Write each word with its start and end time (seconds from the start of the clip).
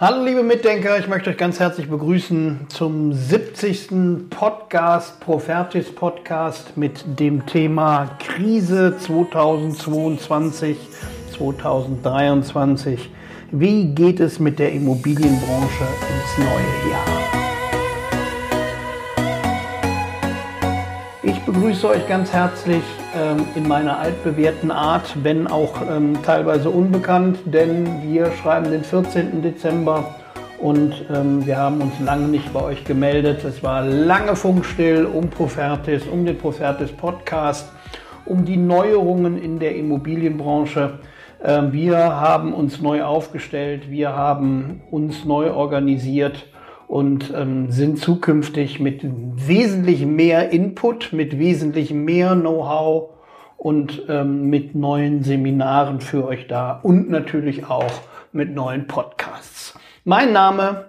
Hallo 0.00 0.24
liebe 0.24 0.44
Mitdenker, 0.44 0.96
ich 0.96 1.08
möchte 1.08 1.30
euch 1.30 1.36
ganz 1.36 1.58
herzlich 1.58 1.90
begrüßen 1.90 2.66
zum 2.68 3.12
70. 3.12 4.30
Podcast, 4.30 5.18
Profertis 5.18 5.92
Podcast 5.92 6.76
mit 6.76 7.02
dem 7.18 7.44
Thema 7.46 8.16
Krise 8.20 8.96
2022, 8.96 10.76
2023. 11.36 13.10
Wie 13.50 13.86
geht 13.86 14.20
es 14.20 14.38
mit 14.38 14.60
der 14.60 14.70
Immobilienbranche 14.70 15.82
ins 15.82 16.38
neue 16.38 16.92
Jahr? 16.92 17.17
Begrüße 21.52 21.88
euch 21.88 22.06
ganz 22.06 22.30
herzlich 22.30 22.82
ähm, 23.16 23.46
in 23.54 23.66
meiner 23.66 23.98
altbewährten 23.98 24.70
Art, 24.70 25.16
wenn 25.22 25.46
auch 25.46 25.80
ähm, 25.90 26.18
teilweise 26.22 26.68
unbekannt, 26.68 27.38
denn 27.46 28.02
wir 28.02 28.30
schreiben 28.32 28.70
den 28.70 28.84
14. 28.84 29.40
Dezember 29.40 30.14
und 30.60 31.06
ähm, 31.10 31.46
wir 31.46 31.56
haben 31.56 31.80
uns 31.80 31.98
lange 32.00 32.28
nicht 32.28 32.52
bei 32.52 32.62
euch 32.62 32.84
gemeldet. 32.84 33.44
Es 33.44 33.62
war 33.62 33.82
lange 33.82 34.36
funkstill 34.36 35.06
um 35.06 35.30
Profertis, 35.30 36.02
um 36.06 36.26
den 36.26 36.36
Profertis 36.36 36.92
Podcast, 36.92 37.72
um 38.26 38.44
die 38.44 38.58
Neuerungen 38.58 39.42
in 39.42 39.58
der 39.58 39.74
Immobilienbranche. 39.74 40.98
Ähm, 41.42 41.72
wir 41.72 41.96
haben 41.96 42.52
uns 42.52 42.82
neu 42.82 43.02
aufgestellt, 43.02 43.90
wir 43.90 44.14
haben 44.14 44.82
uns 44.90 45.24
neu 45.24 45.50
organisiert 45.50 46.44
und 46.88 47.32
ähm, 47.36 47.70
sind 47.70 47.98
zukünftig 47.98 48.80
mit 48.80 49.02
wesentlich 49.04 50.04
mehr 50.06 50.50
Input, 50.50 51.12
mit 51.12 51.38
wesentlich 51.38 51.92
mehr 51.92 52.34
Know-how 52.34 53.10
und 53.58 54.04
ähm, 54.08 54.48
mit 54.48 54.74
neuen 54.74 55.22
Seminaren 55.22 56.00
für 56.00 56.26
euch 56.26 56.48
da 56.48 56.80
und 56.82 57.10
natürlich 57.10 57.66
auch 57.66 57.92
mit 58.32 58.54
neuen 58.54 58.86
Podcasts. 58.86 59.78
Mein 60.04 60.32
Name 60.32 60.86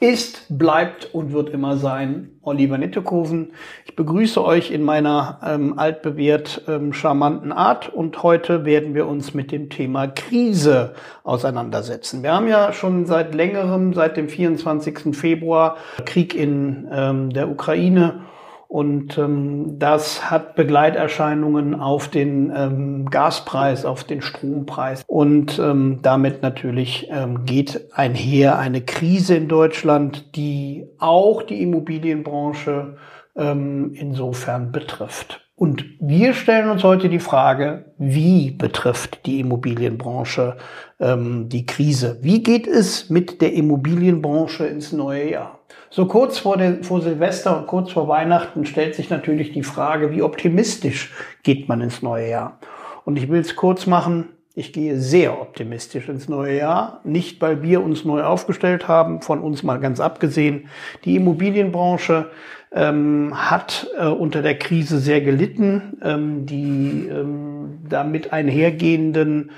ist, 0.00 0.46
bleibt 0.48 1.14
und 1.14 1.32
wird 1.32 1.50
immer 1.50 1.76
sein 1.76 2.30
Oliver 2.42 2.78
Nittekoven. 2.78 3.52
Ich 3.84 3.96
begrüße 3.96 4.42
euch 4.44 4.70
in 4.70 4.82
meiner 4.82 5.38
ähm, 5.44 5.78
altbewährt 5.78 6.62
ähm, 6.68 6.92
charmanten 6.92 7.52
Art 7.52 7.88
und 7.88 8.22
heute 8.22 8.64
werden 8.64 8.94
wir 8.94 9.06
uns 9.06 9.34
mit 9.34 9.52
dem 9.52 9.70
Thema 9.70 10.08
Krise 10.08 10.94
auseinandersetzen. 11.24 12.22
Wir 12.22 12.32
haben 12.32 12.48
ja 12.48 12.72
schon 12.72 13.06
seit 13.06 13.34
längerem, 13.34 13.94
seit 13.94 14.16
dem 14.16 14.28
24. 14.28 15.16
Februar, 15.16 15.76
Krieg 16.04 16.34
in 16.34 16.88
ähm, 16.92 17.30
der 17.30 17.48
Ukraine 17.48 18.20
und 18.68 19.16
ähm, 19.16 19.78
das 19.78 20.30
hat 20.30 20.56
Begleiterscheinungen 20.56 21.74
auf 21.74 22.08
den 22.08 22.52
ähm, 22.54 23.10
Gaspreis, 23.10 23.84
auf 23.84 24.04
den 24.04 24.22
Strompreis. 24.22 25.04
Und 25.06 25.58
ähm, 25.58 26.00
damit 26.02 26.42
natürlich 26.42 27.08
ähm, 27.10 27.44
geht 27.44 27.88
einher 27.92 28.58
eine 28.58 28.80
Krise 28.80 29.36
in 29.36 29.48
Deutschland, 29.48 30.36
die 30.36 30.88
auch 30.98 31.42
die 31.42 31.62
Immobilienbranche 31.62 32.96
ähm, 33.36 33.92
insofern 33.94 34.72
betrifft. 34.72 35.45
Und 35.58 35.86
wir 36.00 36.34
stellen 36.34 36.68
uns 36.68 36.84
heute 36.84 37.08
die 37.08 37.18
Frage, 37.18 37.86
wie 37.96 38.50
betrifft 38.50 39.24
die 39.24 39.40
Immobilienbranche 39.40 40.58
ähm, 41.00 41.48
die 41.48 41.64
Krise? 41.64 42.18
Wie 42.20 42.42
geht 42.42 42.66
es 42.66 43.08
mit 43.08 43.40
der 43.40 43.54
Immobilienbranche 43.54 44.66
ins 44.66 44.92
neue 44.92 45.30
Jahr? 45.30 45.60
So 45.88 46.04
kurz 46.04 46.38
vor, 46.38 46.58
der, 46.58 46.84
vor 46.84 47.00
Silvester 47.00 47.56
und 47.56 47.68
kurz 47.68 47.90
vor 47.90 48.06
Weihnachten 48.06 48.66
stellt 48.66 48.94
sich 48.94 49.08
natürlich 49.08 49.52
die 49.52 49.62
Frage, 49.62 50.12
wie 50.12 50.20
optimistisch 50.20 51.14
geht 51.42 51.70
man 51.70 51.80
ins 51.80 52.02
neue 52.02 52.28
Jahr? 52.28 52.58
Und 53.06 53.16
ich 53.16 53.30
will 53.30 53.40
es 53.40 53.56
kurz 53.56 53.86
machen. 53.86 54.28
Ich 54.54 54.74
gehe 54.74 54.98
sehr 54.98 55.40
optimistisch 55.40 56.10
ins 56.10 56.28
neue 56.28 56.58
Jahr. 56.58 57.00
Nicht, 57.04 57.40
weil 57.40 57.62
wir 57.62 57.82
uns 57.82 58.04
neu 58.04 58.22
aufgestellt 58.24 58.88
haben, 58.88 59.22
von 59.22 59.40
uns 59.40 59.62
mal 59.62 59.80
ganz 59.80 60.00
abgesehen. 60.00 60.68
Die 61.06 61.16
Immobilienbranche 61.16 62.30
ähm, 62.72 63.32
hat 63.34 63.88
äh, 63.98 64.06
unter 64.06 64.42
der 64.42 64.58
Krise 64.58 64.98
sehr 64.98 65.20
gelitten. 65.20 65.98
Ähm, 66.02 66.46
die 66.46 67.08
ähm, 67.08 67.78
damit 67.88 68.32
einhergehenden 68.32 69.50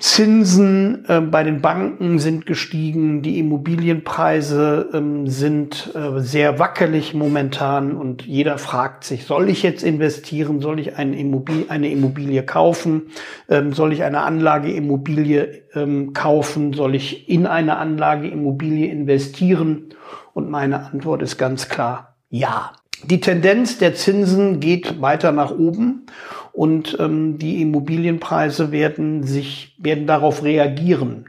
Zinsen 0.00 1.06
äh, 1.08 1.20
bei 1.20 1.42
den 1.42 1.62
Banken 1.62 2.18
sind 2.18 2.44
gestiegen, 2.44 3.22
die 3.22 3.38
Immobilienpreise 3.38 4.90
ähm, 4.92 5.26
sind 5.26 5.94
äh, 5.94 6.20
sehr 6.20 6.58
wackelig 6.58 7.14
momentan. 7.14 7.96
Und 7.96 8.26
jeder 8.26 8.58
fragt 8.58 9.04
sich, 9.04 9.24
soll 9.24 9.48
ich 9.48 9.62
jetzt 9.62 9.82
investieren, 9.82 10.60
soll 10.60 10.78
ich 10.78 10.96
eine 10.96 11.18
Immobilie, 11.18 11.70
eine 11.70 11.90
Immobilie 11.90 12.42
kaufen, 12.42 13.10
ähm, 13.48 13.72
soll 13.72 13.94
ich 13.94 14.04
eine 14.04 14.22
Anlageimmobilie 14.22 15.62
ähm, 15.74 16.12
kaufen, 16.12 16.74
soll 16.74 16.94
ich 16.94 17.28
in 17.30 17.46
eine 17.46 17.78
Anlageimmobilie 17.78 18.90
investieren? 18.90 19.94
Und 20.34 20.50
meine 20.50 20.92
Antwort 20.92 21.22
ist 21.22 21.38
ganz 21.38 21.70
klar, 21.70 22.17
ja. 22.30 22.72
Die 23.04 23.20
Tendenz 23.20 23.78
der 23.78 23.94
Zinsen 23.94 24.58
geht 24.58 25.00
weiter 25.00 25.30
nach 25.30 25.52
oben 25.52 26.06
und 26.52 26.96
ähm, 26.98 27.38
die 27.38 27.62
Immobilienpreise 27.62 28.72
werden 28.72 29.22
sich 29.22 29.76
werden 29.78 30.08
darauf 30.08 30.42
reagieren. 30.42 31.26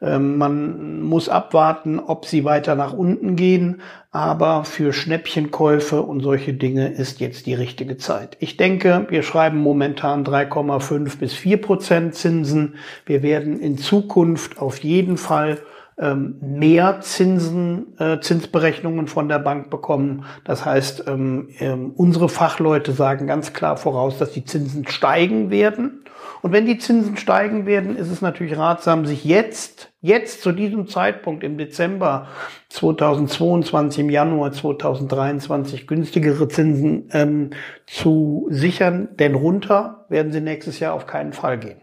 Ähm, 0.00 0.36
man 0.36 1.00
muss 1.00 1.28
abwarten, 1.28 2.00
ob 2.00 2.26
sie 2.26 2.44
weiter 2.44 2.74
nach 2.74 2.92
unten 2.92 3.36
gehen, 3.36 3.82
aber 4.10 4.64
für 4.64 4.92
Schnäppchenkäufe 4.92 6.02
und 6.02 6.20
solche 6.20 6.54
Dinge 6.54 6.88
ist 6.88 7.20
jetzt 7.20 7.46
die 7.46 7.54
richtige 7.54 7.96
Zeit. 7.96 8.36
Ich 8.40 8.56
denke, 8.56 9.06
wir 9.08 9.22
schreiben 9.22 9.58
momentan 9.58 10.24
3,5 10.24 11.18
bis 11.18 11.32
4 11.34 11.60
Prozent 11.60 12.14
Zinsen. 12.16 12.74
Wir 13.06 13.22
werden 13.22 13.60
in 13.60 13.78
Zukunft 13.78 14.58
auf 14.58 14.78
jeden 14.78 15.16
Fall 15.16 15.60
ähm, 16.02 16.34
mehr 16.40 17.00
Zinsen, 17.00 17.98
äh, 17.98 18.18
Zinsberechnungen 18.20 19.06
von 19.06 19.28
der 19.28 19.38
Bank 19.38 19.70
bekommen. 19.70 20.24
Das 20.44 20.64
heißt, 20.64 21.04
ähm, 21.06 21.50
ähm, 21.60 21.92
unsere 21.94 22.28
Fachleute 22.28 22.92
sagen 22.92 23.28
ganz 23.28 23.52
klar 23.52 23.76
voraus, 23.76 24.18
dass 24.18 24.32
die 24.32 24.44
Zinsen 24.44 24.86
steigen 24.88 25.50
werden. 25.50 26.04
Und 26.42 26.50
wenn 26.50 26.66
die 26.66 26.78
Zinsen 26.78 27.16
steigen 27.16 27.66
werden, 27.66 27.94
ist 27.94 28.10
es 28.10 28.20
natürlich 28.20 28.58
ratsam, 28.58 29.06
sich 29.06 29.24
jetzt 29.24 29.91
jetzt 30.02 30.42
zu 30.42 30.50
diesem 30.50 30.88
Zeitpunkt 30.88 31.44
im 31.44 31.56
Dezember 31.56 32.26
2022, 32.68 34.00
im 34.00 34.10
Januar 34.10 34.50
2023 34.50 35.86
günstigere 35.86 36.48
Zinsen 36.48 37.08
ähm, 37.12 37.50
zu 37.86 38.48
sichern, 38.50 39.08
denn 39.18 39.36
runter 39.36 40.04
werden 40.08 40.32
sie 40.32 40.40
nächstes 40.40 40.80
Jahr 40.80 40.92
auf 40.92 41.06
keinen 41.06 41.32
Fall 41.32 41.56
gehen. 41.58 41.80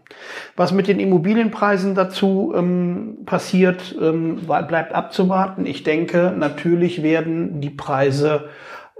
Was 0.54 0.70
mit 0.70 0.86
den 0.86 1.00
Immobilienpreisen 1.00 1.94
dazu 1.94 2.52
ähm, 2.54 3.20
passiert, 3.24 3.96
ähm, 4.00 4.42
bleibt 4.46 4.94
abzuwarten. 4.94 5.64
Ich 5.64 5.82
denke, 5.82 6.34
natürlich 6.36 7.02
werden 7.02 7.62
die 7.62 7.70
Preise 7.70 8.50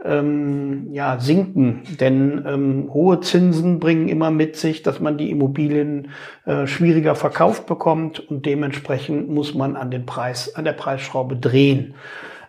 ähm, 0.04 0.88
ja, 0.92 1.18
sinken. 1.18 1.82
Denn 2.00 2.44
ähm, 2.46 2.90
hohe 2.92 3.20
Zinsen 3.20 3.80
bringen 3.80 4.08
immer 4.08 4.30
mit 4.30 4.56
sich, 4.56 4.82
dass 4.82 5.00
man 5.00 5.18
die 5.18 5.30
Immobilien 5.30 6.08
äh, 6.46 6.66
schwieriger 6.66 7.14
verkauft 7.14 7.66
bekommt 7.66 8.20
und 8.20 8.46
dementsprechend 8.46 9.28
muss 9.28 9.54
man 9.54 9.76
an 9.76 9.90
den 9.90 10.06
Preis, 10.06 10.54
an 10.54 10.64
der 10.64 10.72
Preisschraube 10.72 11.36
drehen. 11.36 11.94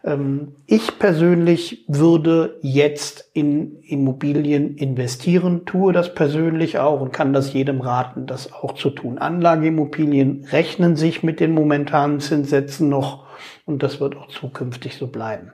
Ähm, 0.04 0.56
ich 0.66 0.98
persönlich 0.98 1.86
würde 1.88 2.58
jetzt 2.62 3.30
in 3.34 3.82
Immobilien 3.82 4.76
investieren, 4.76 5.66
tue 5.66 5.94
das 5.94 6.16
persönlich 6.16 6.80
auch 6.80 7.02
und 7.02 7.12
kann 7.12 7.34
das 7.34 7.54
jedem 7.54 7.82
raten, 7.82 8.26
das 8.26 8.54
auch 8.54 8.74
zu 8.74 8.90
tun. 8.90 9.18
Anlageimmobilien 9.18 10.46
rechnen 10.52 10.96
sich 10.96 11.24
mit 11.24 11.40
den 11.40 11.54
momentanen 11.54 12.20
Zinssätzen 12.20 12.90
noch 12.90 13.31
und 13.66 13.84
das 13.84 14.00
wird 14.00 14.16
auch 14.16 14.28
zukünftig 14.28 14.98
so 14.98 15.08
bleiben. 15.08 15.52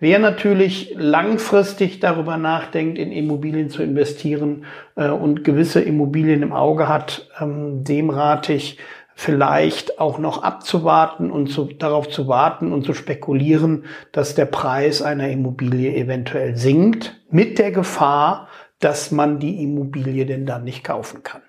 Wer 0.00 0.18
natürlich 0.18 0.94
langfristig 0.96 2.00
darüber 2.00 2.36
nachdenkt, 2.36 2.98
in 2.98 3.12
Immobilien 3.12 3.70
zu 3.70 3.82
investieren 3.82 4.64
äh, 4.96 5.08
und 5.08 5.44
gewisse 5.44 5.80
Immobilien 5.80 6.42
im 6.42 6.52
Auge 6.52 6.88
hat, 6.88 7.28
ähm, 7.40 7.84
dem 7.84 8.10
rate 8.10 8.52
ich, 8.54 8.78
vielleicht 9.14 10.00
auch 10.00 10.18
noch 10.18 10.42
abzuwarten 10.42 11.30
und 11.30 11.48
zu, 11.48 11.66
darauf 11.66 12.08
zu 12.08 12.28
warten 12.28 12.72
und 12.72 12.84
zu 12.84 12.94
spekulieren, 12.94 13.84
dass 14.10 14.34
der 14.34 14.46
Preis 14.46 15.02
einer 15.02 15.28
Immobilie 15.28 15.94
eventuell 15.94 16.56
sinkt, 16.56 17.20
mit 17.30 17.58
der 17.58 17.72
Gefahr, 17.72 18.48
dass 18.80 19.10
man 19.10 19.38
die 19.38 19.62
Immobilie 19.62 20.26
denn 20.26 20.46
dann 20.46 20.64
nicht 20.64 20.82
kaufen 20.82 21.22
kann. 21.22 21.42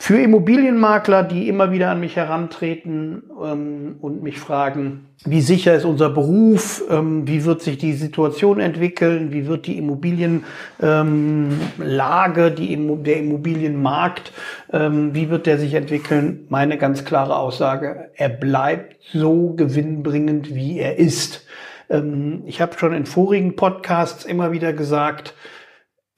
Für 0.00 0.20
Immobilienmakler, 0.20 1.24
die 1.24 1.48
immer 1.48 1.72
wieder 1.72 1.90
an 1.90 1.98
mich 1.98 2.14
herantreten 2.14 3.24
ähm, 3.42 3.96
und 4.00 4.22
mich 4.22 4.38
fragen, 4.38 5.06
wie 5.24 5.40
sicher 5.40 5.74
ist 5.74 5.84
unser 5.84 6.08
Beruf, 6.08 6.84
ähm, 6.88 7.26
wie 7.26 7.44
wird 7.44 7.62
sich 7.62 7.78
die 7.78 7.94
Situation 7.94 8.60
entwickeln, 8.60 9.32
wie 9.32 9.48
wird 9.48 9.66
die 9.66 9.76
Immobilienlage, 9.76 10.46
ähm, 10.80 11.58
der 13.02 13.16
Immobilienmarkt, 13.18 14.32
ähm, 14.72 15.14
wie 15.14 15.30
wird 15.30 15.46
der 15.46 15.58
sich 15.58 15.74
entwickeln? 15.74 16.46
Meine 16.48 16.78
ganz 16.78 17.04
klare 17.04 17.36
Aussage, 17.36 18.10
er 18.14 18.28
bleibt 18.28 18.96
so 19.12 19.54
gewinnbringend, 19.54 20.54
wie 20.54 20.78
er 20.78 20.96
ist. 20.96 21.44
Ähm, 21.90 22.44
ich 22.46 22.60
habe 22.60 22.78
schon 22.78 22.92
in 22.92 23.04
vorigen 23.04 23.56
Podcasts 23.56 24.24
immer 24.24 24.52
wieder 24.52 24.72
gesagt, 24.72 25.34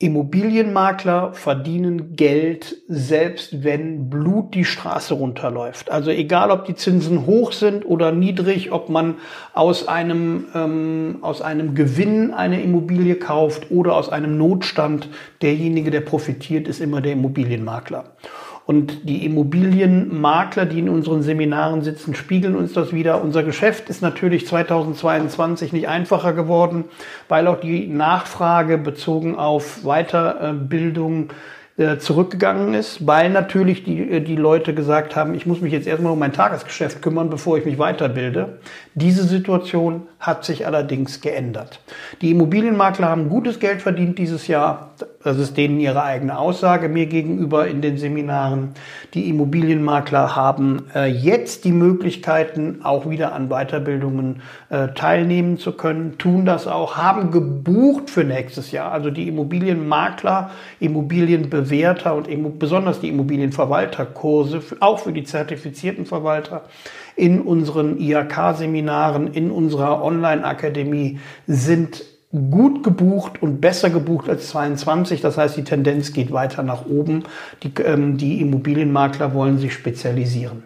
Immobilienmakler 0.03 1.35
verdienen 1.35 2.17
Geld, 2.17 2.75
selbst 2.89 3.63
wenn 3.63 4.09
Blut 4.09 4.55
die 4.55 4.65
Straße 4.65 5.13
runterläuft. 5.13 5.91
Also 5.91 6.11
egal, 6.11 6.51
ob 6.51 6.65
die 6.65 6.75
Zinsen 6.75 7.27
hoch 7.27 7.53
sind 7.53 7.85
oder 7.85 8.11
niedrig, 8.11 8.73
ob 8.73 8.89
man 8.89 9.17
aus 9.53 9.89
einem, 9.89 10.47
ähm, 10.55 11.19
aus 11.21 11.43
einem 11.43 11.75
Gewinn 11.75 12.33
eine 12.33 12.63
Immobilie 12.63 13.17
kauft 13.17 13.71
oder 13.71 13.95
aus 13.95 14.09
einem 14.09 14.39
Notstand, 14.39 15.11
derjenige, 15.43 15.91
der 15.91 16.01
profitiert, 16.01 16.67
ist 16.67 16.81
immer 16.81 17.03
der 17.03 17.13
Immobilienmakler. 17.13 18.05
Und 18.71 19.09
die 19.09 19.27
Immobilienmakler, 19.27 20.65
die 20.65 20.79
in 20.79 20.89
unseren 20.89 21.25
Seminaren 21.25 21.83
sitzen, 21.83 22.15
spiegeln 22.15 22.55
uns 22.55 22.73
das 22.73 22.93
wieder. 22.93 23.21
Unser 23.21 23.43
Geschäft 23.43 23.91
ist 23.91 24.01
natürlich 24.01 24.47
2022 24.47 25.73
nicht 25.73 25.89
einfacher 25.89 26.35
geworden, 26.35 26.85
weil 27.29 27.49
auch 27.49 27.59
die 27.59 27.89
Nachfrage 27.89 28.79
bezogen 28.79 29.35
auf 29.35 29.81
Weiterbildung 29.83 31.31
äh, 31.79 31.99
zurückgegangen 31.99 32.75
ist, 32.75 33.07
weil 33.09 33.31
natürlich 33.31 33.83
die, 33.83 34.09
äh, 34.09 34.21
die 34.21 34.37
Leute 34.37 34.73
gesagt 34.73 35.17
haben, 35.17 35.35
ich 35.35 35.47
muss 35.47 35.61
mich 35.61 35.73
jetzt 35.73 35.89
erstmal 35.89 36.13
um 36.13 36.19
mein 36.21 36.33
Tagesgeschäft 36.33 37.03
kümmern, 37.03 37.29
bevor 37.29 37.59
ich 37.59 37.65
mich 37.65 37.79
weiterbilde. 37.79 38.61
Diese 38.95 39.25
Situation 39.25 40.03
hat 40.21 40.45
sich 40.45 40.65
allerdings 40.65 41.23
geändert. 41.23 41.81
Die 42.21 42.31
Immobilienmakler 42.31 43.09
haben 43.09 43.31
gutes 43.31 43.59
Geld 43.59 43.83
verdient 43.83 44.19
dieses 44.19 44.47
Jahr. 44.47 44.90
Das 45.23 45.39
ist 45.39 45.57
denen 45.57 45.81
ihre 45.81 46.03
eigene 46.03 46.39
Aussage 46.39 46.89
mir 46.89 47.07
gegenüber 47.07 47.67
in 47.67 47.83
den 47.83 47.99
Seminaren. 47.99 48.71
Die 49.15 49.29
Immobilienmakler 49.29 50.35
haben 50.35 50.87
äh, 50.95 51.07
jetzt 51.07 51.65
die 51.65 51.73
Möglichkeiten, 51.73 52.81
auch 52.83 53.09
wieder 53.09 53.33
an 53.33 53.49
Weiterbildungen 53.49 54.43
äh, 54.71 54.89
teilnehmen 54.89 55.59
zu 55.59 55.73
können, 55.73 56.19
tun 56.19 56.45
das 56.45 56.67
auch, 56.67 56.97
haben 56.97 57.31
gebucht 57.31 58.11
für 58.11 58.25
nächstes 58.25 58.73
Jahr. 58.73 58.93
Also 58.93 59.11
die 59.11 59.29
Immobilienmakler, 59.29 60.51
Immobilienbewerter 60.81 62.15
und 62.15 62.59
besonders 62.59 63.01
die 63.01 63.09
Immobilienverwalterkurse, 63.09 64.63
auch 64.81 65.01
für 65.01 65.13
die 65.13 65.25
zertifizierten 65.25 66.07
Verwalter, 66.07 66.65
in 67.17 67.43
unseren 67.43 67.99
IHK-Seminaren, 67.99 69.33
in 69.35 69.51
unserer 69.51 70.03
Online-Akademie 70.03 71.19
sind 71.47 72.03
gut 72.33 72.85
gebucht 72.85 73.43
und 73.43 73.61
besser 73.61 73.91
gebucht 73.91 74.29
als 74.29 74.49
22. 74.51 75.21
Das 75.21 75.37
heißt, 75.37 75.57
die 75.57 75.65
Tendenz 75.65 76.13
geht 76.13 76.31
weiter 76.31 76.63
nach 76.63 76.87
oben. 76.87 77.25
Die, 77.63 77.73
ähm, 77.83 78.19
die 78.19 78.41
Immobilienmakler 78.41 79.35
wollen 79.35 79.59
sich 79.59 79.75
spezialisieren. 79.75 80.63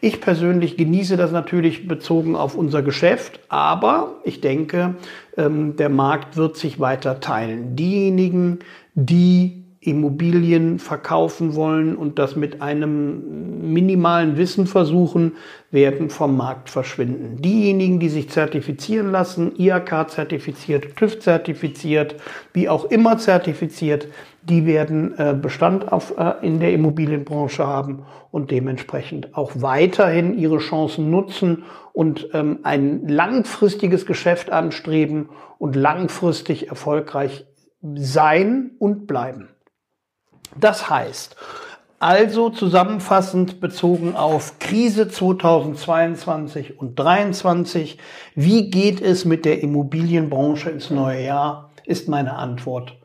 Ich 0.00 0.20
persönlich 0.20 0.76
genieße 0.76 1.16
das 1.16 1.32
natürlich 1.32 1.88
bezogen 1.88 2.36
auf 2.36 2.54
unser 2.54 2.82
Geschäft, 2.82 3.40
aber 3.48 4.14
ich 4.22 4.40
denke, 4.40 4.94
ähm, 5.36 5.74
der 5.76 5.88
Markt 5.88 6.36
wird 6.36 6.56
sich 6.56 6.78
weiter 6.78 7.18
teilen. 7.18 7.74
Diejenigen, 7.74 8.60
die 8.94 9.57
Immobilien 9.80 10.78
verkaufen 10.80 11.54
wollen 11.54 11.96
und 11.96 12.18
das 12.18 12.34
mit 12.34 12.60
einem 12.60 13.72
minimalen 13.72 14.36
Wissen 14.36 14.66
versuchen, 14.66 15.36
werden 15.70 16.10
vom 16.10 16.36
Markt 16.36 16.68
verschwinden. 16.68 17.40
Diejenigen, 17.40 18.00
die 18.00 18.08
sich 18.08 18.28
zertifizieren 18.28 19.12
lassen, 19.12 19.52
IAK 19.56 20.10
zertifiziert, 20.10 20.96
TÜV 20.96 21.20
zertifiziert, 21.20 22.16
wie 22.52 22.68
auch 22.68 22.86
immer 22.86 23.18
zertifiziert, 23.18 24.08
die 24.42 24.66
werden 24.66 25.16
äh, 25.16 25.36
Bestand 25.40 25.92
auf, 25.92 26.14
äh, 26.18 26.34
in 26.42 26.58
der 26.58 26.72
Immobilienbranche 26.72 27.66
haben 27.66 28.04
und 28.30 28.50
dementsprechend 28.50 29.36
auch 29.36 29.52
weiterhin 29.56 30.36
ihre 30.36 30.58
Chancen 30.58 31.10
nutzen 31.10 31.64
und 31.92 32.28
ähm, 32.32 32.60
ein 32.62 33.06
langfristiges 33.06 34.06
Geschäft 34.06 34.50
anstreben 34.50 35.28
und 35.58 35.76
langfristig 35.76 36.68
erfolgreich 36.68 37.46
sein 37.82 38.72
und 38.78 39.06
bleiben. 39.06 39.48
Das 40.56 40.88
heißt, 40.88 41.36
also 42.00 42.50
zusammenfassend 42.50 43.60
bezogen 43.60 44.14
auf 44.14 44.60
Krise 44.60 45.08
2022 45.08 46.78
und 46.78 46.96
2023, 46.96 47.98
wie 48.36 48.70
geht 48.70 49.00
es 49.00 49.24
mit 49.24 49.44
der 49.44 49.62
Immobilienbranche 49.62 50.70
ins 50.70 50.90
neue 50.90 51.24
Jahr, 51.24 51.72
ist 51.86 52.08
meine 52.08 52.34
Antwort 52.36 52.96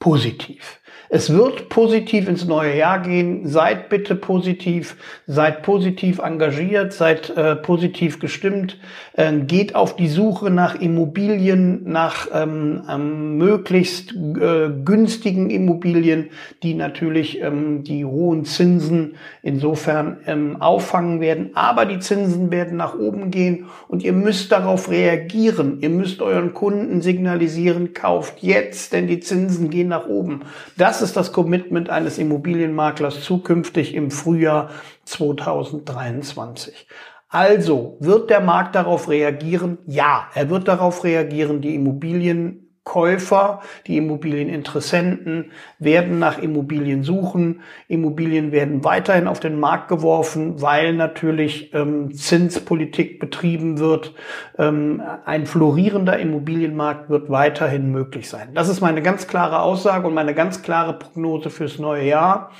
positiv. 0.00 0.80
Es 1.12 1.34
wird 1.34 1.68
positiv 1.70 2.28
ins 2.28 2.46
neue 2.46 2.76
Jahr 2.76 3.00
gehen. 3.00 3.44
Seid 3.44 3.88
bitte 3.88 4.14
positiv, 4.14 4.96
seid 5.26 5.62
positiv 5.62 6.20
engagiert, 6.20 6.92
seid 6.92 7.36
äh, 7.36 7.56
positiv 7.56 8.20
gestimmt. 8.20 8.78
Äh, 9.14 9.40
geht 9.40 9.74
auf 9.74 9.96
die 9.96 10.06
Suche 10.06 10.50
nach 10.50 10.80
Immobilien, 10.80 11.82
nach 11.90 12.28
ähm, 12.32 12.82
ähm, 12.88 13.38
möglichst 13.38 14.12
äh, 14.12 14.70
günstigen 14.84 15.50
Immobilien, 15.50 16.30
die 16.62 16.74
natürlich 16.74 17.40
ähm, 17.40 17.82
die 17.82 18.04
hohen 18.04 18.44
Zinsen 18.44 19.16
insofern 19.42 20.18
ähm, 20.26 20.62
auffangen 20.62 21.20
werden. 21.20 21.50
Aber 21.54 21.86
die 21.86 21.98
Zinsen 21.98 22.52
werden 22.52 22.76
nach 22.76 22.96
oben 22.96 23.32
gehen 23.32 23.66
und 23.88 24.04
ihr 24.04 24.12
müsst 24.12 24.52
darauf 24.52 24.88
reagieren. 24.88 25.78
Ihr 25.80 25.90
müsst 25.90 26.22
euren 26.22 26.54
Kunden 26.54 27.02
signalisieren, 27.02 27.94
kauft 27.94 28.44
jetzt, 28.44 28.92
denn 28.92 29.08
die 29.08 29.18
Zinsen 29.18 29.70
gehen 29.70 29.88
nach 29.88 30.06
oben. 30.06 30.42
Das 30.78 30.99
ist 31.02 31.16
das 31.16 31.32
Commitment 31.32 31.90
eines 31.90 32.18
Immobilienmaklers 32.18 33.22
zukünftig 33.22 33.94
im 33.94 34.10
Frühjahr 34.10 34.70
2023. 35.04 36.86
Also 37.28 37.96
wird 38.00 38.30
der 38.30 38.40
Markt 38.40 38.74
darauf 38.74 39.08
reagieren? 39.08 39.78
Ja, 39.86 40.28
er 40.34 40.50
wird 40.50 40.66
darauf 40.66 41.04
reagieren. 41.04 41.60
Die 41.60 41.74
Immobilien 41.74 42.69
Käufer, 42.84 43.60
die 43.86 43.98
Immobilieninteressenten 43.98 45.52
werden 45.78 46.18
nach 46.18 46.38
Immobilien 46.38 47.04
suchen. 47.04 47.60
Immobilien 47.88 48.52
werden 48.52 48.84
weiterhin 48.84 49.28
auf 49.28 49.38
den 49.38 49.60
Markt 49.60 49.88
geworfen, 49.88 50.62
weil 50.62 50.94
natürlich 50.94 51.74
ähm, 51.74 52.12
Zinspolitik 52.14 53.20
betrieben 53.20 53.78
wird. 53.78 54.14
Ähm, 54.58 55.02
ein 55.26 55.46
florierender 55.46 56.18
Immobilienmarkt 56.18 57.10
wird 57.10 57.28
weiterhin 57.28 57.92
möglich 57.92 58.28
sein. 58.28 58.54
Das 58.54 58.68
ist 58.68 58.80
meine 58.80 59.02
ganz 59.02 59.26
klare 59.26 59.60
Aussage 59.60 60.08
und 60.08 60.14
meine 60.14 60.34
ganz 60.34 60.62
klare 60.62 60.94
Prognose 60.94 61.50
fürs 61.50 61.78
neue 61.78 62.06
Jahr. 62.06 62.50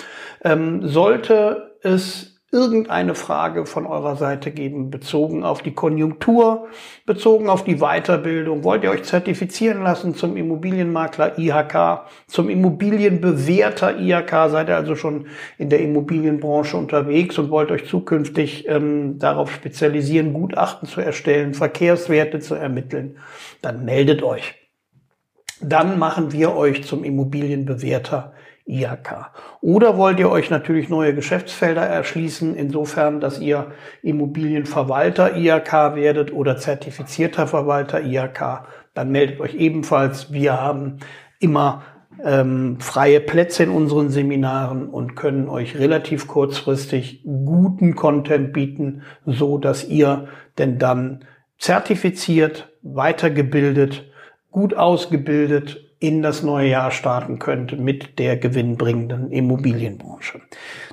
Ähm, 0.44 0.86
sollte 0.86 1.76
es 1.82 2.29
irgendeine 2.52 3.14
Frage 3.14 3.64
von 3.64 3.86
eurer 3.86 4.16
Seite 4.16 4.50
geben, 4.50 4.90
bezogen 4.90 5.44
auf 5.44 5.62
die 5.62 5.72
Konjunktur, 5.72 6.66
bezogen 7.06 7.48
auf 7.48 7.62
die 7.62 7.76
Weiterbildung. 7.76 8.64
Wollt 8.64 8.82
ihr 8.82 8.90
euch 8.90 9.04
zertifizieren 9.04 9.84
lassen 9.84 10.16
zum 10.16 10.36
Immobilienmakler 10.36 11.38
IHK, 11.38 12.06
zum 12.26 12.48
Immobilienbewerter 12.50 14.00
IHK? 14.00 14.50
Seid 14.50 14.68
ihr 14.68 14.76
also 14.76 14.96
schon 14.96 15.26
in 15.58 15.70
der 15.70 15.80
Immobilienbranche 15.80 16.76
unterwegs 16.76 17.38
und 17.38 17.50
wollt 17.50 17.70
euch 17.70 17.86
zukünftig 17.86 18.66
ähm, 18.68 19.20
darauf 19.20 19.52
spezialisieren, 19.52 20.32
Gutachten 20.32 20.88
zu 20.88 21.00
erstellen, 21.00 21.54
Verkehrswerte 21.54 22.40
zu 22.40 22.56
ermitteln? 22.56 23.18
Dann 23.62 23.84
meldet 23.84 24.24
euch. 24.24 24.56
Dann 25.62 25.98
machen 25.98 26.32
wir 26.32 26.56
euch 26.56 26.84
zum 26.84 27.04
Immobilienbewerter 27.04 28.32
IHK. 28.70 29.30
Oder 29.60 29.96
wollt 29.96 30.18
ihr 30.18 30.30
euch 30.30 30.50
natürlich 30.50 30.88
neue 30.88 31.14
Geschäftsfelder 31.14 31.82
erschließen, 31.82 32.54
insofern, 32.54 33.20
dass 33.20 33.40
ihr 33.40 33.72
Immobilienverwalter 34.02 35.36
IHK 35.36 35.96
werdet 35.96 36.32
oder 36.32 36.56
zertifizierter 36.56 37.46
Verwalter 37.46 38.02
IHK, 38.02 38.68
dann 38.94 39.10
meldet 39.10 39.40
euch 39.40 39.54
ebenfalls. 39.54 40.32
Wir 40.32 40.60
haben 40.60 40.98
immer 41.38 41.82
ähm, 42.24 42.78
freie 42.80 43.20
Plätze 43.20 43.64
in 43.64 43.70
unseren 43.70 44.10
Seminaren 44.10 44.88
und 44.88 45.14
können 45.16 45.48
euch 45.48 45.78
relativ 45.78 46.26
kurzfristig 46.28 47.22
guten 47.24 47.94
Content 47.94 48.52
bieten, 48.52 49.02
so 49.26 49.58
dass 49.58 49.84
ihr 49.88 50.28
denn 50.58 50.78
dann 50.78 51.24
zertifiziert, 51.58 52.68
weitergebildet, 52.82 54.10
gut 54.50 54.74
ausgebildet 54.74 55.89
in 56.00 56.22
das 56.22 56.42
neue 56.42 56.70
Jahr 56.70 56.90
starten 56.90 57.38
könnt 57.38 57.78
mit 57.78 58.18
der 58.18 58.38
gewinnbringenden 58.38 59.30
Immobilienbranche. 59.30 60.40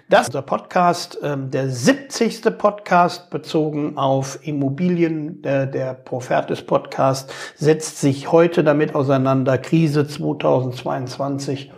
Das 0.09 0.23
ist 0.23 0.27
unser 0.27 0.41
Podcast, 0.41 1.17
ähm, 1.23 1.49
der 1.49 1.69
70. 1.69 2.57
Podcast 2.57 3.29
bezogen 3.29 3.97
auf 3.97 4.39
Immobilien. 4.45 5.41
Der, 5.41 5.65
der 5.65 5.93
Profertis 5.93 6.61
Podcast 6.61 7.33
setzt 7.55 8.01
sich 8.01 8.31
heute 8.33 8.65
damit 8.65 8.95
auseinander. 8.95 9.57
Krise 9.57 10.05
2022. 10.07 11.71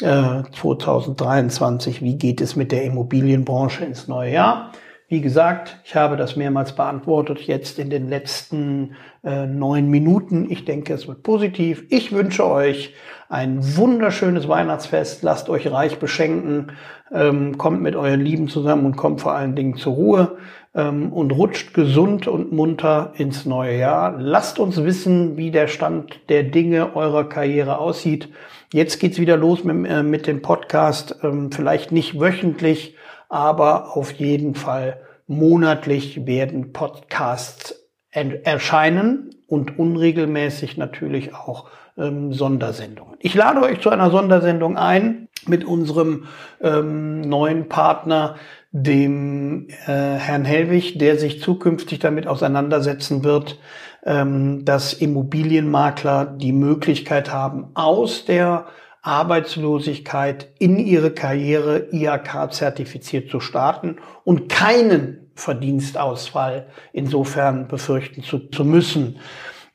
2023, 0.00 1.98
äh, 1.98 2.04
wie 2.04 2.16
geht 2.16 2.40
es 2.40 2.56
mit 2.56 2.72
der 2.72 2.82
Immobilienbranche 2.84 3.84
ins 3.84 4.08
neue 4.08 4.32
Jahr? 4.32 4.72
Wie 5.12 5.20
gesagt, 5.20 5.76
ich 5.84 5.94
habe 5.94 6.16
das 6.16 6.36
mehrmals 6.36 6.72
beantwortet, 6.72 7.40
jetzt 7.42 7.78
in 7.78 7.90
den 7.90 8.08
letzten 8.08 8.96
äh, 9.22 9.44
neun 9.44 9.90
Minuten. 9.90 10.50
Ich 10.50 10.64
denke, 10.64 10.94
es 10.94 11.06
wird 11.06 11.22
positiv. 11.22 11.84
Ich 11.90 12.12
wünsche 12.12 12.46
euch 12.46 12.94
ein 13.28 13.76
wunderschönes 13.76 14.48
Weihnachtsfest. 14.48 15.22
Lasst 15.22 15.50
euch 15.50 15.70
reich 15.70 15.98
beschenken. 15.98 16.72
Ähm, 17.12 17.58
kommt 17.58 17.82
mit 17.82 17.94
euren 17.94 18.22
Lieben 18.22 18.48
zusammen 18.48 18.86
und 18.86 18.96
kommt 18.96 19.20
vor 19.20 19.34
allen 19.34 19.54
Dingen 19.54 19.76
zur 19.76 19.92
Ruhe. 19.92 20.38
ähm, 20.74 21.12
und 21.12 21.32
rutscht 21.32 21.74
gesund 21.74 22.26
und 22.26 22.52
munter 22.52 23.12
ins 23.16 23.44
neue 23.44 23.76
Jahr. 23.76 24.16
Lasst 24.18 24.58
uns 24.58 24.82
wissen, 24.82 25.36
wie 25.36 25.50
der 25.50 25.68
Stand 25.68 26.20
der 26.28 26.42
Dinge 26.44 26.96
eurer 26.96 27.28
Karriere 27.28 27.78
aussieht. 27.78 28.28
Jetzt 28.72 28.98
geht's 28.98 29.18
wieder 29.18 29.36
los 29.36 29.64
mit, 29.64 29.86
äh, 29.90 30.02
mit 30.02 30.26
dem 30.26 30.40
Podcast. 30.40 31.16
Ähm, 31.22 31.52
vielleicht 31.52 31.92
nicht 31.92 32.18
wöchentlich, 32.18 32.96
aber 33.32 33.96
auf 33.96 34.12
jeden 34.12 34.54
Fall 34.54 35.00
monatlich 35.26 36.26
werden 36.26 36.72
Podcasts 36.74 37.74
erscheinen 38.10 39.30
und 39.46 39.78
unregelmäßig 39.78 40.76
natürlich 40.76 41.34
auch 41.34 41.70
ähm, 41.96 42.34
Sondersendungen. 42.34 43.16
Ich 43.20 43.34
lade 43.34 43.62
euch 43.62 43.80
zu 43.80 43.88
einer 43.88 44.10
Sondersendung 44.10 44.76
ein 44.76 45.28
mit 45.46 45.64
unserem 45.64 46.26
ähm, 46.60 47.22
neuen 47.22 47.70
Partner, 47.70 48.36
dem 48.70 49.68
äh, 49.86 49.92
Herrn 49.92 50.44
Hellwig, 50.44 50.98
der 50.98 51.18
sich 51.18 51.40
zukünftig 51.40 52.00
damit 52.00 52.26
auseinandersetzen 52.26 53.24
wird, 53.24 53.58
ähm, 54.04 54.66
dass 54.66 54.92
Immobilienmakler 54.92 56.26
die 56.26 56.52
Möglichkeit 56.52 57.32
haben, 57.32 57.70
aus 57.72 58.26
der 58.26 58.66
Arbeitslosigkeit 59.02 60.48
in 60.58 60.78
ihre 60.78 61.10
Karriere 61.10 61.88
IAK 61.90 62.52
zertifiziert 62.52 63.30
zu 63.30 63.40
starten 63.40 63.96
und 64.24 64.48
keinen 64.48 65.30
Verdienstausfall 65.34 66.66
insofern 66.92 67.66
befürchten 67.66 68.22
zu, 68.22 68.38
zu 68.50 68.64
müssen. 68.64 69.18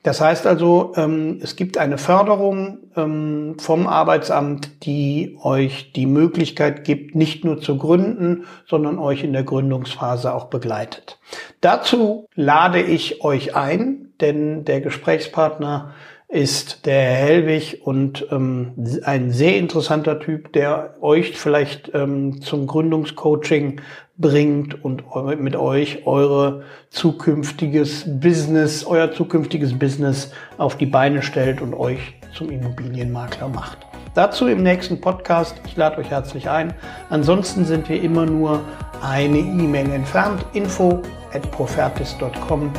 Das 0.03 0.22
heißt 0.22 0.48
also, 0.48 0.93
ähm, 0.96 1.39
es 1.41 1.57
gibt 1.57 1.77
eine 1.77 1.98
Förderung 1.98 2.77
ähm, 2.96 3.57
vom 3.60 3.88
Arbeitsamt, 3.88 4.86
die 4.86 5.38
euch 5.43 5.91
die 5.91 6.05
Möglichkeit 6.05 6.86
gibt, 6.86 7.15
nicht 7.15 7.43
nur 7.43 7.60
zu 7.60 7.77
gründen, 7.77 8.46
sondern 8.65 9.00
euch 9.00 9.25
in 9.25 9.34
der 9.34 9.43
Gründungsphase 9.43 10.34
auch 10.34 10.46
begleitet. 10.46 11.19
Dazu 11.60 12.25
lade 12.36 12.81
ich 12.81 13.22
euch 13.25 13.55
ein, 13.55 14.13
denn 14.22 14.63
der 14.63 14.79
Gesprächspartner 14.79 15.93
ist 16.29 16.86
der 16.86 17.01
Herr 17.01 17.15
Hellwig 17.15 17.81
und 17.86 18.27
ähm, 18.31 18.74
ein 19.03 19.31
sehr 19.31 19.57
interessanter 19.57 20.19
Typ, 20.19 20.51
der 20.51 20.96
euch 21.01 21.38
vielleicht 21.38 21.91
ähm, 21.93 22.41
zum 22.41 22.67
Gründungscoaching 22.67 23.79
bringt 24.17 24.84
und 24.84 25.03
mit 25.39 25.55
euch 25.55 26.05
eure 26.05 26.63
zukünftiges 26.89 28.05
Business, 28.19 28.84
euer 28.84 29.12
zukünftiges 29.12 29.77
Business 29.77 30.31
auf 30.57 30.75
die 30.75 30.88
Beine 30.88 31.22
stellt 31.22 31.62
und 31.62 31.74
euch 31.74 32.15
zum 32.36 32.50
Immobilienmakler 32.50 33.48
macht. 33.48 33.77
Dazu 34.15 34.48
im 34.48 34.63
nächsten 34.63 35.00
Podcast. 35.00 35.62
Ich 35.67 35.75
lade 35.77 36.00
euch 36.00 36.10
herzlich 36.10 36.50
ein. 36.50 36.74
Ansonsten 37.12 37.65
sind 37.65 37.88
wir 37.88 38.01
immer 38.01 38.25
nur 38.25 38.62
eine 39.03 39.38
E-Mail 39.38 39.91
entfernt. 39.91 40.43
Info 40.53 41.03
at 41.34 41.50
profertis.com. 41.51 42.72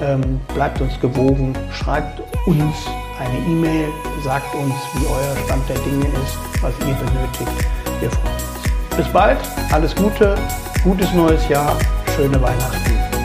Ähm, 0.00 0.40
bleibt 0.54 0.80
uns 0.80 1.00
gewogen, 1.00 1.54
schreibt 1.72 2.22
uns 2.46 2.86
eine 3.18 3.38
E-Mail, 3.46 3.88
sagt 4.22 4.54
uns, 4.54 4.74
wie 4.94 5.06
euer 5.06 5.36
Stand 5.44 5.68
der 5.68 5.78
Dinge 5.78 6.06
ist, 6.06 6.38
was 6.62 6.72
ihr 6.80 6.94
benötigt. 6.94 7.66
Wir 8.00 8.10
freuen 8.10 8.34
uns. 8.34 8.96
Bis 8.96 9.12
bald, 9.12 9.38
alles 9.72 9.94
Gute, 9.94 10.36
gutes 10.82 11.12
neues 11.12 11.48
Jahr, 11.48 11.76
schöne 12.16 12.40
Weihnachten. 12.40 13.15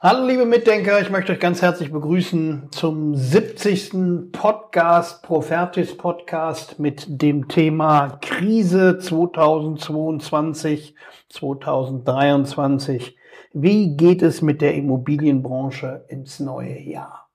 Hallo 0.00 0.28
liebe 0.28 0.46
Mitdenker, 0.46 1.00
ich 1.00 1.10
möchte 1.10 1.32
euch 1.32 1.40
ganz 1.40 1.60
herzlich 1.60 1.90
begrüßen 1.90 2.68
zum 2.70 3.16
70. 3.16 4.30
Podcast, 4.30 5.24
Profertis 5.24 5.96
Podcast 5.96 6.78
mit 6.78 7.20
dem 7.20 7.48
Thema 7.48 8.20
Krise 8.20 8.98
2022, 9.00 10.94
2023. 11.30 13.16
Wie 13.52 13.96
geht 13.96 14.22
es 14.22 14.40
mit 14.40 14.60
der 14.60 14.76
Immobilienbranche 14.76 16.04
ins 16.06 16.38
neue 16.38 16.78
Jahr? 16.78 17.28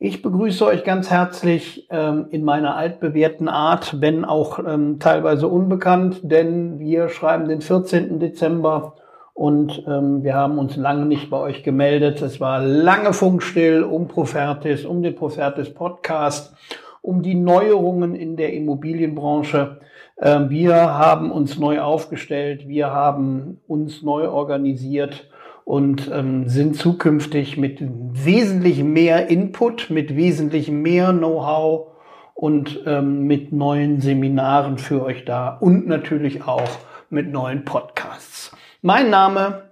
Ich 0.00 0.20
begrüße 0.20 0.66
euch 0.66 0.82
ganz 0.82 1.10
herzlich 1.10 1.86
ähm, 1.90 2.26
in 2.30 2.42
meiner 2.42 2.74
altbewährten 2.74 3.46
Art, 3.46 4.00
wenn 4.00 4.24
auch 4.24 4.58
ähm, 4.58 4.98
teilweise 4.98 5.46
unbekannt, 5.46 6.22
denn 6.24 6.80
wir 6.80 7.08
schreiben 7.08 7.48
den 7.48 7.60
14. 7.60 8.18
Dezember 8.18 8.96
und 9.42 9.82
ähm, 9.88 10.22
wir 10.22 10.34
haben 10.34 10.56
uns 10.56 10.76
lange 10.76 11.04
nicht 11.04 11.28
bei 11.28 11.36
euch 11.36 11.64
gemeldet. 11.64 12.22
Es 12.22 12.40
war 12.40 12.64
lange 12.64 13.12
funkstill 13.12 13.82
um 13.82 14.06
Profertis, 14.06 14.84
um 14.84 15.02
den 15.02 15.16
Profertis 15.16 15.74
Podcast, 15.74 16.54
um 17.00 17.22
die 17.24 17.34
Neuerungen 17.34 18.14
in 18.14 18.36
der 18.36 18.52
Immobilienbranche. 18.52 19.80
Ähm, 20.20 20.48
wir 20.48 20.76
haben 20.76 21.32
uns 21.32 21.58
neu 21.58 21.80
aufgestellt, 21.80 22.68
wir 22.68 22.92
haben 22.92 23.58
uns 23.66 24.04
neu 24.04 24.28
organisiert 24.28 25.28
und 25.64 26.08
ähm, 26.14 26.48
sind 26.48 26.76
zukünftig 26.76 27.56
mit 27.56 27.80
wesentlich 27.80 28.84
mehr 28.84 29.26
Input, 29.26 29.90
mit 29.90 30.14
wesentlich 30.14 30.70
mehr 30.70 31.12
Know-how 31.12 31.88
und 32.34 32.84
ähm, 32.86 33.26
mit 33.26 33.52
neuen 33.52 34.00
Seminaren 34.00 34.78
für 34.78 35.02
euch 35.02 35.24
da 35.24 35.48
und 35.48 35.88
natürlich 35.88 36.44
auch 36.46 36.78
mit 37.10 37.32
neuen 37.32 37.64
Podcasts. 37.64 38.31
Mein 38.84 39.10
Name 39.10 39.62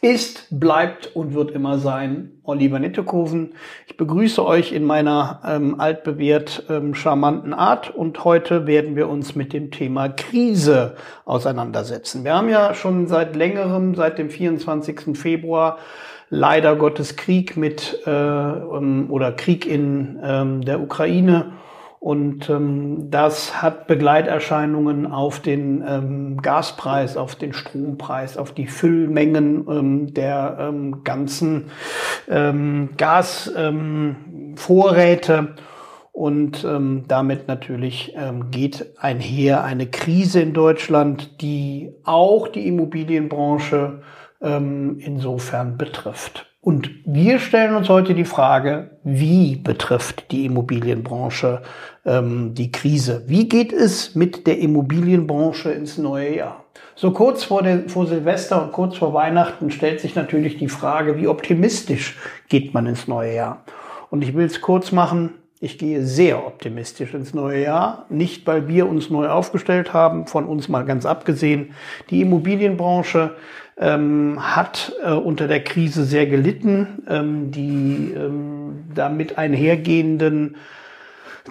ist, 0.00 0.46
bleibt 0.60 1.16
und 1.16 1.34
wird 1.34 1.50
immer 1.50 1.78
sein 1.78 2.38
Oliver 2.44 2.78
Nittekoven. 2.78 3.54
Ich 3.88 3.96
begrüße 3.96 4.46
euch 4.46 4.70
in 4.70 4.84
meiner 4.84 5.40
ähm, 5.44 5.80
altbewährt 5.80 6.62
ähm, 6.70 6.94
charmanten 6.94 7.52
Art 7.52 7.90
und 7.90 8.22
heute 8.22 8.68
werden 8.68 8.94
wir 8.94 9.08
uns 9.08 9.34
mit 9.34 9.52
dem 9.52 9.72
Thema 9.72 10.08
Krise 10.10 10.94
auseinandersetzen. 11.24 12.22
Wir 12.22 12.36
haben 12.36 12.48
ja 12.48 12.72
schon 12.74 13.08
seit 13.08 13.34
längerem, 13.34 13.96
seit 13.96 14.16
dem 14.18 14.30
24. 14.30 15.18
Februar, 15.18 15.78
leider 16.30 16.76
Gottes 16.76 17.16
Krieg 17.16 17.56
mit 17.56 18.00
äh, 18.06 18.10
ähm, 18.12 19.08
oder 19.10 19.32
Krieg 19.32 19.66
in 19.66 20.20
ähm, 20.22 20.64
der 20.64 20.80
Ukraine 20.80 21.54
und 22.04 22.50
ähm, 22.50 23.10
das 23.10 23.62
hat 23.62 23.86
Begleiterscheinungen 23.86 25.10
auf 25.10 25.40
den 25.40 25.82
ähm, 25.88 26.42
Gaspreis, 26.42 27.16
auf 27.16 27.34
den 27.34 27.54
Strompreis, 27.54 28.36
auf 28.36 28.52
die 28.52 28.66
Füllmengen 28.66 29.66
ähm, 29.66 30.12
der 30.12 30.58
ähm, 30.60 31.02
ganzen 31.02 31.70
ähm, 32.28 32.90
Gasvorräte. 32.98 35.32
Ähm, 35.32 35.48
und 36.12 36.62
ähm, 36.64 37.04
damit 37.08 37.48
natürlich 37.48 38.12
ähm, 38.14 38.50
geht 38.50 38.98
einher 38.98 39.64
eine 39.64 39.86
Krise 39.86 40.42
in 40.42 40.52
Deutschland, 40.52 41.40
die 41.40 41.94
auch 42.04 42.48
die 42.48 42.68
Immobilienbranche 42.68 44.02
ähm, 44.42 44.98
insofern 44.98 45.78
betrifft. 45.78 46.53
Und 46.64 46.88
wir 47.04 47.40
stellen 47.40 47.74
uns 47.74 47.90
heute 47.90 48.14
die 48.14 48.24
Frage, 48.24 48.92
wie 49.04 49.56
betrifft 49.56 50.30
die 50.30 50.46
Immobilienbranche 50.46 51.60
ähm, 52.06 52.54
die 52.54 52.72
Krise? 52.72 53.24
Wie 53.26 53.50
geht 53.50 53.70
es 53.70 54.14
mit 54.14 54.46
der 54.46 54.58
Immobilienbranche 54.60 55.70
ins 55.72 55.98
neue 55.98 56.36
Jahr? 56.36 56.64
So 56.94 57.10
kurz 57.10 57.44
vor, 57.44 57.62
der, 57.62 57.86
vor 57.90 58.06
Silvester 58.06 58.62
und 58.62 58.72
kurz 58.72 58.96
vor 58.96 59.12
Weihnachten 59.12 59.70
stellt 59.70 60.00
sich 60.00 60.14
natürlich 60.14 60.56
die 60.56 60.70
Frage, 60.70 61.18
wie 61.18 61.28
optimistisch 61.28 62.16
geht 62.48 62.72
man 62.72 62.86
ins 62.86 63.08
neue 63.08 63.34
Jahr? 63.34 63.62
Und 64.08 64.22
ich 64.22 64.34
will 64.34 64.46
es 64.46 64.62
kurz 64.62 64.90
machen. 64.90 65.34
Ich 65.60 65.78
gehe 65.78 66.02
sehr 66.02 66.46
optimistisch 66.46 67.14
ins 67.14 67.32
neue 67.32 67.62
Jahr. 67.62 68.06
Nicht, 68.10 68.46
weil 68.46 68.68
wir 68.68 68.88
uns 68.88 69.08
neu 69.08 69.28
aufgestellt 69.28 69.92
haben, 69.92 70.26
von 70.26 70.46
uns 70.46 70.68
mal 70.68 70.84
ganz 70.84 71.06
abgesehen. 71.06 71.74
Die 72.10 72.20
Immobilienbranche 72.20 73.36
ähm, 73.78 74.36
hat 74.40 74.92
äh, 75.04 75.12
unter 75.12 75.48
der 75.48 75.62
Krise 75.62 76.04
sehr 76.04 76.26
gelitten. 76.26 77.04
Ähm, 77.08 77.50
die 77.50 78.12
ähm, 78.16 78.84
damit 78.94 79.38
einhergehenden 79.38 80.56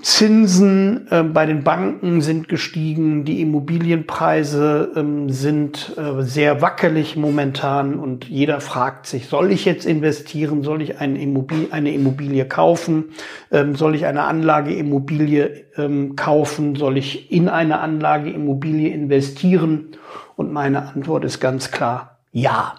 Zinsen 0.01 1.07
äh, 1.11 1.21
bei 1.21 1.45
den 1.45 1.63
Banken 1.63 2.21
sind 2.21 2.49
gestiegen, 2.49 3.25
die 3.25 3.41
Immobilienpreise 3.41 4.91
ähm, 4.95 5.29
sind 5.29 5.95
äh, 5.97 6.23
sehr 6.23 6.63
wackelig 6.63 7.15
momentan 7.15 7.99
und 7.99 8.27
jeder 8.27 8.59
fragt 8.59 9.05
sich, 9.05 9.27
soll 9.27 9.51
ich 9.51 9.65
jetzt 9.65 9.85
investieren, 9.85 10.63
soll 10.63 10.81
ich 10.81 10.97
eine 10.97 11.21
Immobilie, 11.21 11.71
eine 11.71 11.93
Immobilie 11.93 12.45
kaufen, 12.45 13.11
ähm, 13.51 13.75
soll 13.75 13.93
ich 13.93 14.07
eine 14.07 14.23
Anlageimmobilie 14.23 15.65
ähm, 15.77 16.15
kaufen, 16.15 16.75
soll 16.75 16.97
ich 16.97 17.31
in 17.31 17.47
eine 17.47 17.79
Anlageimmobilie 17.79 18.89
investieren? 18.89 19.89
Und 20.35 20.51
meine 20.51 20.87
Antwort 20.87 21.23
ist 21.23 21.39
ganz 21.39 21.69
klar, 21.69 22.17
ja. 22.31 22.75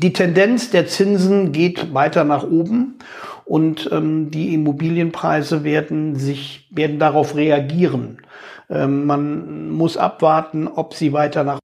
Die 0.00 0.12
Tendenz 0.12 0.70
der 0.70 0.86
Zinsen 0.86 1.50
geht 1.52 1.92
weiter 1.92 2.24
nach 2.24 2.44
oben 2.44 2.98
und 3.44 3.88
ähm, 3.92 4.30
die 4.30 4.54
Immobilienpreise 4.54 5.64
werden 5.64 6.14
sich 6.14 6.68
werden 6.70 6.98
darauf 6.98 7.34
reagieren. 7.34 8.18
Ähm, 8.70 9.06
man 9.06 9.70
muss 9.70 9.96
abwarten, 9.96 10.68
ob 10.68 10.94
sie 10.94 11.12
weiter 11.12 11.42
nach 11.42 11.58